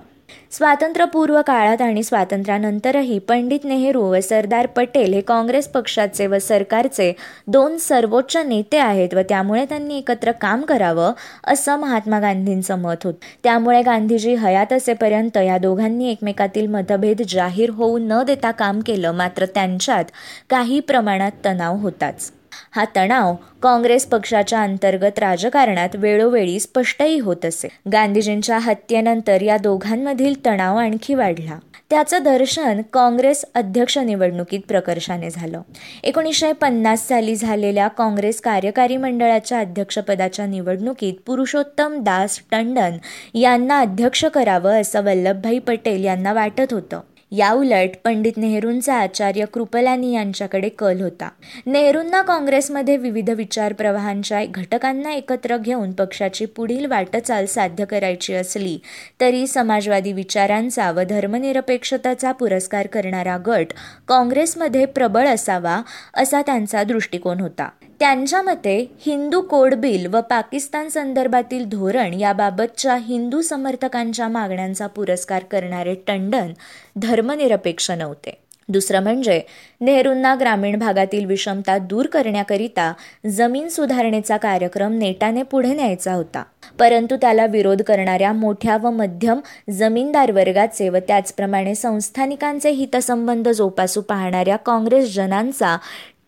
स्वातंत्र्यपूर्व 0.52 1.40
काळात 1.46 1.82
आणि 1.82 2.02
स्वातंत्र्यानंतरही 2.02 3.18
पंडित 3.18 3.60
नेहरू 3.64 4.00
व 4.02 4.18
सरदार 4.20 4.66
पटेल 4.66 5.12
हे 5.14 5.20
काँग्रेस 5.20 5.68
पक्षाचे 5.68 6.26
व 6.26 6.38
सरकारचे 6.38 7.12
दोन 7.46 7.76
सर्वोच्च 7.76 8.36
नेते 8.36 8.78
आहेत 8.78 9.14
व 9.14 9.20
त्यामुळे 9.28 9.64
त्यांनी 9.64 9.98
एकत्र 9.98 10.32
काम 10.32 10.62
करावं 10.62 11.12
असं 11.46 11.76
महात्मा 11.76 12.20
गांधींचं 12.20 12.78
मत 12.78 13.04
होत. 13.04 13.14
त्यामुळे 13.44 13.80
गांधीजी 13.82 14.34
हयात 14.34 14.72
असेपर्यंत 14.72 15.36
या 15.36 15.58
दोघांनी 15.58 16.10
एकमेकातील 16.10 16.66
मतभेद 16.66 17.22
जाहीर 17.28 17.70
होऊ 17.70 17.98
न 17.98 18.22
देता 18.22 18.50
काम 18.50 18.80
केलं 18.80 19.12
मात्र 19.12 19.46
त्यांच्यात 19.46 20.04
काही 20.50 20.80
प्रमाणात 20.80 21.44
तणाव 21.44 21.76
होताच. 21.76 22.30
हा 22.74 22.84
तणाव 22.96 23.34
काँग्रेस 23.62 24.06
पक्षाच्या 24.06 24.62
अंतर्गत 24.62 25.18
राजकारणात 25.18 25.88
वेळोवेळी 25.94 26.60
स्पष्टही 26.60 27.18
होत 27.18 27.44
असे. 27.44 27.68
गांधीजींच्या 27.92 28.58
हत्येनंतर 28.58 29.42
या 29.42 29.56
दोघांमधील 29.56 30.46
तणाव 30.46 30.76
आणखी 30.76 31.14
वाढला. 31.14 31.58
त्याचं 31.90 32.22
दर्शन 32.22 32.80
काँग्रेस 32.92 33.44
अध्यक्ष 33.54 33.98
निवडणुकीत 33.98 34.60
प्रकर्षाने 34.68 35.30
झालं. 35.30 35.62
एकोणीसशे 36.02 36.52
पन्नास 36.52 37.08
साली 37.08 37.36
झालेल्या 37.36 37.88
काँग्रेस 37.88 38.40
कार्यकारी 38.40 38.96
मंडळाच्या 38.96 39.58
अध्यक्षपदाच्या 39.58 40.46
निवडणुकीत 40.46 41.14
पुरुषोत्तम 41.26 42.02
दास 42.02 42.40
टंडन 42.50 42.96
यांना 43.34 43.80
अध्यक्ष 43.80 44.24
करावं 44.24 44.80
असं 44.80 45.04
वल्लभभाई 45.04 45.58
पटेल 45.58 46.04
यांना 46.04 46.32
वाटत 46.32 46.72
होतं. 46.72 47.00
याउलट 47.32 47.90
पंडित 48.04 48.36
नेहरूंचा 48.36 48.94
आचार्य 48.94 49.44
कृपलानी 49.44 50.12
यांच्याकडे 50.12 50.68
कल 50.68 51.00
होता. 51.00 51.28
नेहरूंना 51.66 52.20
काँग्रेसमध्ये 52.22 52.96
विविध 52.96 53.30
विचार 53.30 53.72
प्रवाहांच्या 53.72 54.44
घटकांना 54.44 55.12
एकत्र 55.12 55.56
घेऊन 55.56 55.92
पक्षाची 55.92 56.46
पुढील 56.46 56.86
वाटचाल 56.86 57.46
साध्य 57.46 57.84
करायची 57.84 58.34
असली 58.34 58.78
तरी 59.20 59.46
समाजवादी 59.46 60.12
विचारांचा 60.12 60.90
व 60.90 61.02
धर्मनिरपेक्षताचा 61.02 62.32
पुरस्कार 62.32 62.86
करणारा 62.86 63.36
गट 63.46 63.72
काँग्रेसमध्ये 64.08 64.84
प्रबळ 64.86 65.28
असावा 65.28 65.80
असा 66.14 66.42
त्यांचा 66.42 66.82
दृष्टिकोन 66.82 67.40
होता. 67.40 67.68
त्यांच्या 68.02 68.42
मते 68.42 68.96
हिंदू 69.06 69.40
कोड 69.40 69.74
बिल 69.74 70.06
व 70.06 70.20
पाकिस्तान 70.20 70.88
संदर्भातील 70.88 71.64
धोरण 71.68 72.14
याबाबतच्या 72.14 72.96
हिंदू 72.96 73.40
समर्थकांच्या 73.40 74.28
मागण्यांचा 74.28 74.86
पुरस्कार 74.86 75.42
करणारे 75.42 75.94
टंडन 75.94 76.52
धर्मनिरपेक्ष 76.96 77.90
नव्हते. 77.90 78.38
दुसरं 78.68 79.02
म्हणजे 79.02 79.40
नेहरूंना 79.80 80.34
ग्रामीण 80.34 80.78
भागातील 80.78 81.24
विषमता 81.24 81.78
दूर 81.78 82.06
करण्याकरिता 82.06 82.92
जमीन 83.28 83.68
सुधारणेचा 83.68 84.36
कार्यक्रम 84.36 84.92
नेटाने 84.92 85.42
पुढे 85.42 85.74
न्यायचा 85.74 86.12
होता. 86.12 86.42
परंतु 86.78 87.16
त्याला 87.16 87.46
विरोध 87.46 87.82
करणाऱ्या 87.82 88.32
मोठ्या 88.32 88.76
व 88.76 88.90
मध्यम 88.90 89.40
जमीनदार 89.70 90.30
वर्गाचे 90.30 90.88
व 90.88 90.96
त्याचप्रमाणे 90.96 91.74
संस्थानिकांचे 91.74 92.70
हितसंबंध 92.70 93.48
जोपासू 93.48 94.00
पाहणाऱ्या 94.00 94.56
काँग्रेस 94.56 95.14
जनांचा 95.14 95.76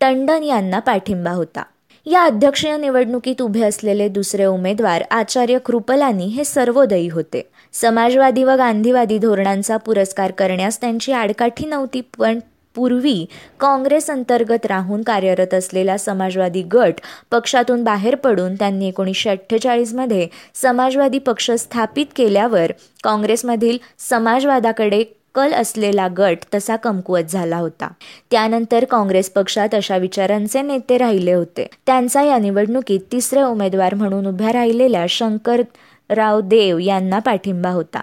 टंडन 0.04 0.42
यांना 0.42 0.78
पाठिंबा 0.78 1.30
होता. 1.30 1.62
या 2.06 2.22
अध्यक्षीय 2.22 2.76
निवडणुकीत 2.76 3.42
उभे 3.42 3.62
असलेले 3.62 4.08
दुसरे 4.08 4.44
उमेदवार 4.44 5.02
आचार्य 5.10 5.58
कृपलानी 5.58 6.24
हे 6.24 6.44
सर्वोदयी 6.44 7.08
होते. 7.08 7.42
समाजवादी 7.72 8.44
व 8.44 8.56
गांधीवादी 8.56 9.18
धोरणांचा 9.18 9.76
पुरस्कार 9.76 10.30
करण्यास 10.30 10.80
त्यांची 10.80 11.12
आडकाठी 11.12 11.66
नव्हती 11.66 12.00
पण 12.18 12.38
पूर्वी 12.76 13.26
काँग्रेस 13.60 14.10
अंतर्गत 14.10 14.66
राहून 14.66 15.02
कार्यरत 15.02 15.54
असलेला 15.54 15.96
समाजवादी 15.96 16.62
गट 16.62 16.94
पक्षातून 17.30 17.84
बाहेर 17.84 18.14
पडून 18.14 18.54
त्यांनी 18.54 18.88
एकोणीसशे 18.88 19.30
अठ्ठेचाळीसमध्ये 19.30 20.28
समाजवादी 20.54 21.18
पक्ष 21.18 21.50
स्थापित 21.50 22.06
केल्यावर 22.16 22.72
काँग्रेसमधील 23.04 23.78
समाजवादाकडे 23.98 25.04
कल 25.34 25.52
असलेला 25.52 26.08
गट 26.18 26.38
तसा 26.54 26.76
कमकुवत 26.76 27.22
झाला 27.28 27.56
होता. 27.56 27.88
त्यानंतर 28.30 28.84
काँग्रेस 28.84 29.30
पक्षात 29.30 29.74
अशा 29.74 29.96
विचारांचे 29.96 30.62
नेते 30.62 30.98
राहिले 30.98 31.32
होते. 31.32 31.66
त्यांचा 31.86 32.22
या 32.22 32.38
निवडणुकीत 32.38 33.00
तिसरे 33.12 33.42
उमेदवार 33.42 33.94
म्हणून 33.94 34.26
उभ्या 34.26 34.52
राहिलेल्या 34.52 35.06
शंकरराव 35.08 36.40
देव 36.40 36.78
यांना 36.78 37.18
पाठिंबा 37.18 37.70
होता. 37.70 38.00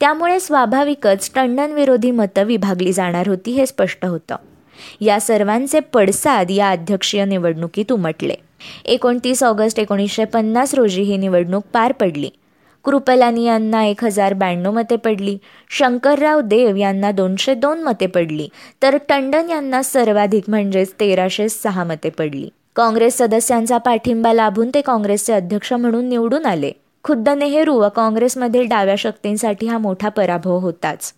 त्यामुळे 0.00 0.40
स्वाभाविकच 0.40 1.30
टंडन 1.34 1.72
विरोधी 1.72 2.10
मतं 2.10 2.42
विभागली 2.42 2.92
जाणार 2.92 3.28
होती 3.28 3.50
हे 3.50 3.66
स्पष्ट 3.66 4.04
होतं. 4.04 4.36
या 5.00 5.20
सर्वांचे 5.20 5.80
पडसाद 5.80 6.50
या 6.50 6.70
अध्यक्षीय 6.70 7.24
निवडणुकीत 7.24 7.92
उमटले. 7.92 8.34
एकोणतीस 8.84 9.42
ऑगस्ट 9.42 9.80
एकोणीसशे 9.80 10.24
पन्नास 10.24 10.74
रोजी 10.74 11.02
ही 11.02 11.16
निवडणूक 11.16 11.64
पार 11.72 11.92
पडली. 11.92 12.30
कृपलानी 12.84 13.44
यांना 13.44 13.84
एक 13.84 14.04
हजार 14.04 14.34
ब्याण्णव 14.34 14.72
मते 14.72 14.96
पडली. 14.96 15.38
शंकरराव 15.70 16.40
देव 16.40 16.76
यांना 16.76 17.10
दोनशे 17.10 17.54
दोन 17.54 17.82
मते 17.82 18.06
पडली. 18.06 18.48
तर 18.82 18.96
टंडन 19.08 19.50
यांना 19.50 19.82
सर्वाधिक 19.82 20.44
म्हणजेच 20.48 20.92
तेराशे 21.00 21.48
सहा 21.48 21.84
मते 21.84 22.10
पडली. 22.10 22.48
काँग्रेस 22.76 23.18
सदस्यांचा 23.18 23.78
पाठिंबा 23.78 24.32
लाभून 24.32 24.70
ते 24.74 24.80
काँग्रेसचे 24.80 25.32
अध्यक्ष 25.32 25.72
म्हणून 25.72 26.04
निवडून 26.04 26.46
आले. 26.46 26.72
खुद्द 27.04 27.28
नेहरू 27.28 27.74
व 27.74 27.88
काँग्रेसमधील 27.88 28.66
डाव्या 28.66 28.94
शक्तींसाठी 28.98 29.66
हा 29.66 29.78
मोठा 29.78 30.08
पराभव 30.08 30.58
होताच. 30.58 31.12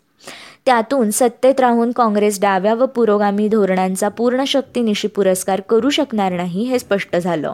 त्यातून 0.67 1.11
सत्तेत 1.11 1.61
राहून 1.61 1.93
काँग्रेस 1.93 2.41
डाव्या 2.41 2.75
व 2.75 2.87
पुरोगामी 2.87 3.49
धोरणांचा 3.49 4.09
पूर्ण 4.09 4.45
शक्तीनिशी 4.45 5.09
पुरस्कार 5.09 5.61
करू 5.61 5.91
शकणार 5.91 6.33
नाही 6.33 6.65
हे 6.65 6.79
स्पष्ट 6.79 7.17
झालं. 7.17 7.53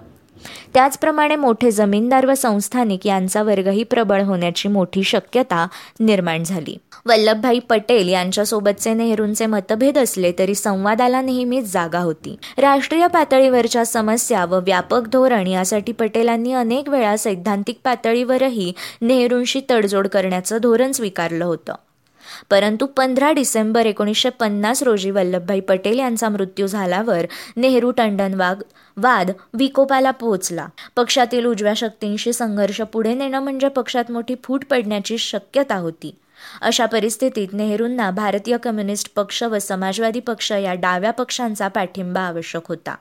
त्याचप्रमाणे 0.74 1.36
मोठे 1.36 1.70
जमीनदार 1.70 2.26
व 2.26 2.34
संस्थानिक 2.34 3.06
यांचा 3.06 3.42
वर्गही 3.42 3.82
प्रबळ 3.82 4.22
होण्याची 4.22 4.68
मोठी 4.68 5.02
शक्यता 5.02 5.66
निर्माण 6.00 6.42
झाली. 6.42 6.76
वल्लभभाई 7.06 7.58
पटेल 7.58 8.08
यांच्यासोबतचे 8.08 8.94
नेहरूंचे 8.94 9.46
मतभेद 9.46 9.98
असले 9.98 10.32
तरी 10.38 10.54
संवादाला 10.54 11.20
नेहमीच 11.20 11.72
जागा 11.72 11.98
होती. 11.98 12.36
राष्ट्रीय 12.58 13.06
पातळीवरच्या 13.06 13.86
समस्या 13.86 14.44
व 14.44 14.54
व्यापक 14.54 15.08
धोरण 15.08 15.46
यासाठी 15.46 15.92
पटेलांनी 15.92 16.52
अनेक 16.52 16.88
वेळा 16.88 17.16
सैद्धांतिक 17.16 17.78
पातळीवरही 17.84 18.72
नेहरूंशी 19.00 19.60
तडजोड 19.70 20.08
करण्याचं 20.08 20.58
धोरण 20.62 20.92
स्वीकारलं 20.92 21.44
होतं. 21.44 21.74
परंतु 22.50 22.86
पंधरा 22.86 23.32
डिसेंबर 23.32 23.86
एकोणीसशे 23.86 24.28
पन्नास 24.30 24.82
रोजी 24.82 25.10
वल्लभभाई 25.10 25.60
पटेल 25.60 25.98
यांचा 25.98 26.28
मृत्यू 26.28 26.66
झाल्यावर 26.66 27.26
नेहरू 27.56 27.90
टंडन 27.90 28.34
वाग 28.34 28.62
वाद 28.96 29.30
विकोपाला 29.54 30.10
पोहोचला. 30.10 30.66
पक्षातील 30.96 31.44
उजव्या 31.44 31.74
शक्तींशी 31.74 32.32
संघर्ष 32.32 32.80
पुढे 32.80 33.14
नेणं 33.14 33.40
म्हणजे 33.40 33.68
पक्षात 33.68 34.10
मोठी 34.10 34.34
फूट 34.44 34.64
पडण्याची 34.64 35.18
शक्यता 35.18 35.76
होती. 35.76 36.16
अशा 36.60 36.86
परिस्थितीत 36.86 37.48
नेहरूंना 37.52 38.10
भारतीय 38.10 38.56
कम्युनिस्ट 38.56 39.14
पक्ष 39.14 39.42
व 39.42 39.58
समाजवादी 39.58 40.20
पक्ष 40.20 40.52
या 40.52 40.74
डाव्या 40.74 41.10
पक्षांचा 41.10 41.68
पाठिंबा 41.68 42.20
आवश्यक 42.20 42.62
होता. 42.68 42.94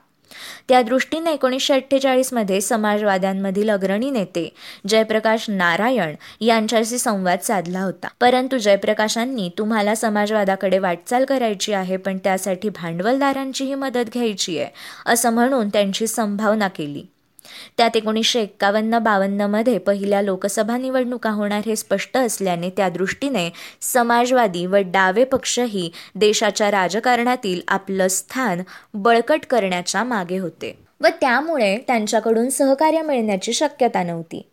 त्या 0.68 0.82
दृष्टीने 0.82 1.32
एकोणीसशे 1.32 1.74
अठ्ठेचाळीसमध्ये 1.74 2.60
समाजवाद्यांमधील 2.60 3.70
अग्रणी 3.70 4.10
नेते 4.10 4.48
जयप्रकाश 4.88 5.44
नारायण 5.48 6.14
यांच्याशी 6.40 6.98
संवाद 6.98 7.38
साधला 7.40 7.80
होता. 7.80 8.08
परंतु 8.20 8.58
जयप्रकाशांनी 8.58 9.50
तुम्हाला 9.58 9.94
समाजवादाकडे 9.94 10.78
वाटचाल 10.78 11.24
करायची 11.24 11.72
आहे 11.72 11.96
पण 11.96 12.18
त्यासाठी 12.18 12.68
भांडवलदारांचीही 12.68 13.74
मदत 13.74 14.10
घ्यायची 14.14 14.58
आहे 14.58 14.68
असं 15.06 15.30
म्हणून 15.30 15.68
त्यांची 15.68 16.06
संभावना 16.06 16.68
केली. 16.68 17.02
त्यात 17.76 17.96
एकोणीसशे 17.96 18.40
एक्कावन्न 18.40 18.98
बावन्नमध्ये 18.98 19.78
पहिल्या 19.78 20.22
लोकसभा 20.22 20.76
निवडणुका 20.76 21.30
होणार 21.30 21.60
हे 21.66 21.76
स्पष्ट 21.76 22.16
असल्याने 22.16 22.70
त्या 22.70 22.88
दृष्टीने 22.88 23.50
समाजवादी 23.80 24.66
व 24.66 24.76
डावे 24.76 25.24
पक्षही 25.24 25.90
देशाच्या 26.14 26.70
राजकारणातील 26.70 27.60
आपलं 27.68 28.08
स्थान 28.08 28.62
बळकट 28.94 29.40
करण्याच्या 29.50 30.04
मागे 30.04 30.38
होते 30.38 30.78
व 31.00 31.06
त्यामुळे 31.20 31.78
त्यांच्याकडून 31.78 32.48
सहकार्य 32.48 33.02
मिळण्याची 33.02 33.52
शक्यता 33.52 34.02
नव्हती. 34.02 34.48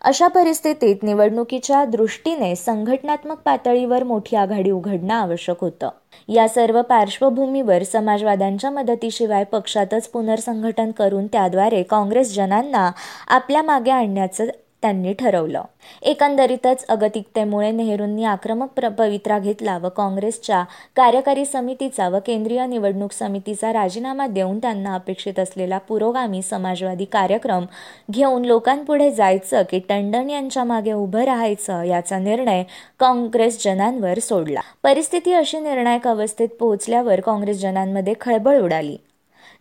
अशा 0.00 0.28
परिस्थितीत 0.28 0.96
निवडणुकीच्या 1.02 1.84
दृष्टीने 1.84 2.56
संघटनात्मक 2.56 3.38
पातळीवर 3.38 4.02
मोठी 4.02 4.36
आघाडी 4.36 4.70
उघडणं 4.70 5.14
आवश्यक 5.14 5.56
होतं. 5.60 5.88
या 6.32 6.46
सर्व 6.48 6.80
पार्श्वभूमीवर 6.82 7.82
समाजवाद्यांच्या 7.82 8.70
मदतीशिवाय 8.70 9.44
पक्षातच 9.44 10.08
पुनर्संघटन 10.08 10.90
करून 10.90 11.26
त्याद्वारे 11.26 11.82
काँग्रेस 11.82 12.34
जनांना 12.34 12.90
आपल्या 13.28 13.62
मागे 13.62 13.90
आणण्याचं 13.90 14.46
त्यांनी 14.82 15.12
ठरवलं. 15.12 15.62
एकंदरीतच 16.02 16.84
अगतिकतेमुळे 16.88 17.70
नेहरूंनी 17.70 18.24
आक्रमक 18.24 18.68
प्र 18.76 18.88
पवित्रा 18.88 19.38
घेतला 19.38 19.78
व 19.78 19.88
काँग्रेसच्या 19.88 20.62
कार्यकारी 20.96 21.44
समितीचा 21.44 22.08
व 22.08 22.18
केंद्रीय 22.26 22.66
निवडणूक 22.66 23.12
समितीचा 23.12 23.72
राजीनामा 23.72 24.26
देऊन 24.26 24.58
त्यांना 24.58 24.94
अपेक्षित 24.94 25.38
असलेला 25.38 25.78
पुरोगामी 25.78 26.42
समाजवादी 26.42 27.04
कार्यक्रम 27.04 27.64
घेऊन 28.10 28.44
लोकांपुढे 28.44 29.10
जायचं 29.10 29.62
की 29.70 29.78
टंडन 29.78 30.30
यांच्या 30.30 30.64
मागे 30.64 30.92
उभं 30.92 31.24
राहायचं 31.24 31.82
याचा 31.82 32.18
निर्णय 32.18 32.62
काँग्रेस 32.98 33.64
जनांवर 33.64 34.18
सोडला. 34.18 34.60
परिस्थिती 34.82 35.32
अशी 35.32 35.60
निर्णायक 35.60 36.08
अवस्थेत 36.08 36.48
पोहोचल्यावर 36.60 37.20
काँग्रेस 37.20 37.60
जनांमध्ये 37.60 38.14
खळबळ 38.20 38.60
उडाली. 38.60 38.96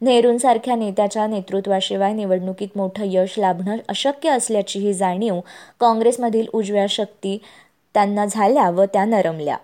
नेहरूंसारख्या 0.01 0.75
नेत्याच्या 0.75 1.25
नेतृत्वाशिवाय 1.27 2.13
निवडणुकीत 2.13 2.67
मोठं 2.75 3.03
यश 3.05 3.39
लाभणं 3.39 3.77
अशक्य 3.89 4.29
असल्याची 4.29 4.79
ही 4.79 4.93
जाणीव 4.93 5.39
काँग्रेसमधील 5.79 6.45
उजव्या 6.53 6.85
शक्ती 6.89 7.37
त्यांना 7.93 8.25
झाल्या 8.25 8.69
व 8.69 8.85
त्या 8.85 9.05
नरमल्या. 9.05 9.57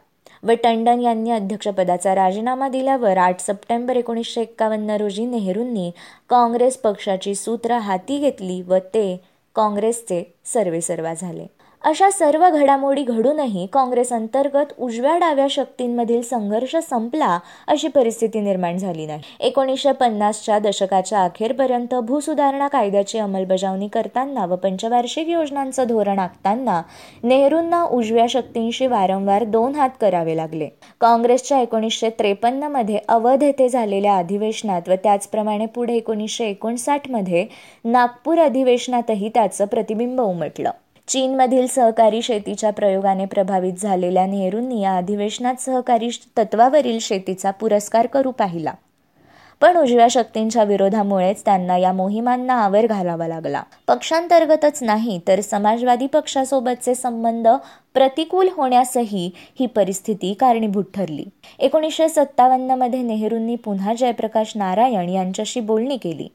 व 0.44 0.52
टंडन 0.64 1.02
यांनी 1.02 1.32
अध्यक्षपदाचा 1.32 2.16
राजीनामा 2.16 2.68
दिल्यावर 2.68 3.18
आठ 3.18 3.40
सप्टेंबर 3.40 3.96
एकोणीसशे 3.96 4.42
एक्कावन्न 4.42 4.90
रोजी 4.90 5.26
नेहरूंनी 5.26 5.92
काँग्रेस 6.30 6.78
पक्षाची 6.78 7.36
सूत्र 7.36 7.78
हाती 7.78 8.18
घेतली 8.18 8.62
व 8.62 8.78
ते 8.94 9.22
काँग्रेसचे 9.56 10.24
सर्वेसर्वा 10.46 11.14
झाले. 11.14 11.46
अशा 11.84 12.10
सर्व 12.10 12.44
घडामोडी 12.50 13.04
घडूनही 13.04 13.66
काँग्रेस 13.74 14.12
अंतर्गत 14.14 14.74
उजव्या 14.78 15.16
डाव्या 15.18 15.46
शक्तींमधील 15.50 16.22
संघर्ष 16.22 16.76
संपला 16.90 17.38
अशी 17.68 17.88
परिस्थिती 17.88 18.40
निर्माण 18.40 18.78
झाली 18.78 19.06
नाही. 19.06 19.22
एकोणीसशे 19.40 19.92
पन्नासच्या 19.92 20.58
दशकाच्या 20.60 21.24
अखेरपर्यंत 21.24 21.94
भूसुधारणा 22.04 22.68
कायद्याची 22.68 23.20
अंमलबजावणी 23.20 23.88
करताना 23.88 24.46
व 24.46 24.56
पंचवार्षिक 24.56 25.30
योजनांचं 25.30 25.88
धोरण 25.88 26.20
आखताना 26.20 26.82
नेहरूंना 27.24 27.84
उजव्या 27.84 28.26
शक्तींशी 28.30 28.88
वारंवार 28.88 29.44
दोन 29.44 29.76
हात 29.76 29.90
करावे 30.02 30.36
लागले. 30.38 30.68
काँग्रेसच्या 31.02 31.60
एकोणीसशे 31.60 32.10
त्रेपन्नमध्ये 32.10 33.00
अवध 33.08 33.44
येथे 33.44 33.70
झालेल्या 33.70 34.18
अधिवेशनात 34.18 34.90
व 34.90 34.96
त्याचप्रमाणे 35.04 35.66
पुढे 35.66 35.96
एकोणीसशे 35.96 36.50
एकोणसाठमध्ये 36.50 37.46
नागपूर 37.86 38.40
अधिवेशनातही 38.40 39.30
त्याचं 39.30 39.66
प्रतिबिंब 39.66 40.22
उमटलं. 40.22 40.72
चीनमधील 41.08 41.68
सहकारी 41.68 42.22
शेतीच्या 42.22 42.70
प्रयोगाने 42.70 43.26
प्रभावित 43.26 43.74
झालेल्या 43.74 44.26
नेहरूंनी 44.26 44.82
या 44.82 44.98
अधिवेशनात 44.98 45.56
सहकारी 45.56 46.10
तत्वावरील 46.38 47.00
शेतीचा 47.00 47.52
पुरस्कार 47.52 48.06
करू 48.06 48.32
पाहिला. 48.32 48.74
पण 49.62 49.78
उजव्या 49.78 50.08
शक्तींच्या 50.12 50.64
विरोधामुळेच 50.64 51.46
त्यांना 51.46 51.78
या 51.78 51.94
मोहिमांना 51.94 52.54
आवर 52.54 52.86
घालावा 52.86 53.28
लागला. 53.28 53.64
पक्षांतर्गतच 53.88 54.84
नाही 54.84 55.20
तर 55.28 55.42
समाजवादी 55.42 56.08
पक्षासोबतचे 56.08 56.96
संबंध 56.96 57.48
प्रतिकूल 57.94 58.50
होण्यासही 58.54 59.32
ही 59.60 59.66
परिस्थिती 59.66 60.34
कारणीभूत 60.34 60.84
ठरली. 60.96 61.26
एकोणीसशे 61.60 62.10
सत्तावन्नमध्ये 62.10 63.02
नेहरूंनी 63.02 63.56
पुन्हा 63.56 63.94
जयप्रकाश 63.94 64.54
नारायण 64.56 65.10
यांच्याशी 65.10 65.60
बोलणी 65.60 65.98
केली. 65.98 66.28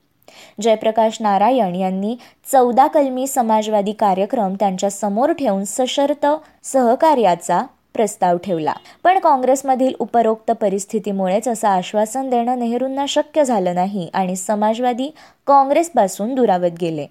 जयप्रकाश 0.61 1.16
नारायण 1.21 1.75
यांनी 1.75 2.16
चौदा 2.53 2.87
कलमी 2.87 3.27
समाजवादी 3.27 3.92
कार्यक्रम 3.92 4.55
त्यांच्यासमोर 4.55 5.33
ठेवून 5.33 5.64
सशर्त 5.64 6.27
सहकार्याचा 6.62 7.62
प्रस्ताव 7.95 8.37
ठेवला. 8.37 8.73
पण 9.05 9.18
काँग्रेसमधील 9.18 9.92
उपरोक्त 9.99 10.51
परिस्थितीमुळेच 10.51 11.49
असं 11.49 11.68
आश्वासन 11.68 12.31
देणं 12.31 12.59
नेहरूंना 12.59 13.05
शक्य 13.09 13.45
झालं 13.45 13.75
नाही 13.75 14.11
आणि 14.14 14.37
समाजवादी 14.37 15.11
काँग्रेसपासून 15.47 16.35
दुरावत 16.35 16.79
गेले. 16.81 17.07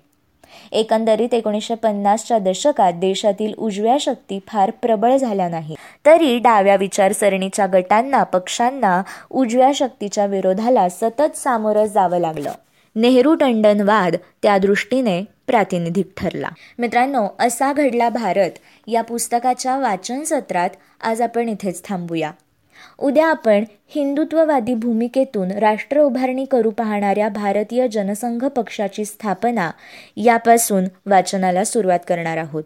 एकंदरीत 0.72 1.34
एकोणीसशे 1.34 1.76
पन्नासच्या 1.76 2.40
दशकात 2.40 2.94
देशातील 2.94 3.54
उजव्या 3.58 3.98
शक्ती 4.00 4.40
फार 4.48 4.72
प्रबळ 4.72 5.18
झाल्या 5.18 5.50
नाही. 5.50 5.76
तरी 6.06 6.40
डाव्या 6.40 6.76
विचारसरणीच्या 6.76 7.68
गटांना 7.74 8.24
पक्षांना 8.24 9.02
उजव्या 9.30 9.72
शक्तीच्या 9.76 10.26
विरोधाला 10.26 10.90
सतत 10.90 11.38
सामोरं 11.38 11.86
जावं 11.86 12.20
लागलं. 12.20 12.52
नेहरू 12.96 13.36
टंडनवाद 13.36 14.16
त्या 14.44 14.58
दृष्टीने 14.58 15.24
प्रातिनिधिक 15.48 16.12
ठरला. 16.18 16.50
मित्रांनो 16.80 17.28
असा 17.40 17.74
घडला 17.74 18.10
भारत. 18.10 18.52
या 18.88 19.02
पुस्तकाच्या 19.02 19.78
वाचन 19.78 20.24
सत्रात 20.24 20.70
आज 21.02 21.22
आपण 21.22 21.50
इथेच 21.50 21.84
थांबूया. 21.86 22.32
उद्या 22.98 23.28
आपण 23.28 23.64
हिंदुत्ववादी 23.88 24.74
भूमिकेतून 24.74 25.52
राष्ट्र 25.52 26.00
उभारणी 26.00 26.46
करू 26.46 26.70
पाहणाऱ्या 26.70 27.30
भारतीय 27.30 27.88
जनसंघ 27.88 28.46
पक्षाची 28.46 29.06
स्थापना 29.06 29.72
यापासून 30.18 30.84
वाचनाला 31.06 31.64
सुरुवात 31.64 32.00
करणार 32.08 32.38
आहोत. 32.38 32.64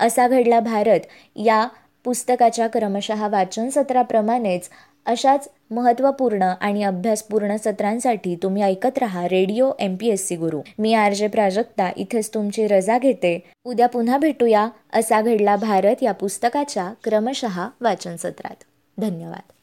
असा 0.00 0.28
घडला 0.28 0.60
भारत. 0.60 1.00
या 1.36 1.68
पुस्तकाच्या 2.04 2.66
क्रमशः 2.66 3.28
वाचन 3.28 3.68
सत्राप्रमाणेच 3.68 4.68
अशाच 5.06 5.48
महत्त्वपूर्ण 5.70 6.42
आणि 6.60 6.82
अभ्यासपूर्ण 6.82 7.56
सत्रांसाठी 7.56 8.36
तुम्ही 8.42 8.62
ऐकत 8.62 8.98
रहा 8.98 9.28
radio 9.28 9.70
M 9.80 9.96
P 9.96 10.08
S 10.08 10.28
C 10.28 10.36
Guru. 10.36 10.60
मी 10.78 10.94
आर 10.94 11.12
जे 11.12 11.28
प्राजक्ता 11.28 11.90
इथेच 11.96 12.30
तुमची 12.34 12.66
रजा 12.66 12.98
घेते. 12.98 13.50
उद्या 13.64 13.88
पुन्हा 13.88 14.18
भेटूया 14.18 14.68
असा 14.92 15.20
घडला 15.20 15.56
भारत 15.56 16.02
या 16.02 16.12
पुस्तकाच्या 16.12 16.92
क्रमशः 17.04 17.68
वाचन 17.80 18.16
सत्रात 18.16 18.64
धन्यवाद. 18.98 19.53